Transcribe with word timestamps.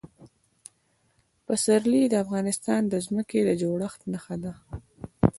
پسرلی 1.45 2.03
د 2.09 2.15
افغانستان 2.23 2.81
د 2.87 2.93
ځمکې 3.05 3.39
د 3.45 3.49
جوړښت 3.61 4.01
نښه 4.11 4.35
ده. 4.43 4.53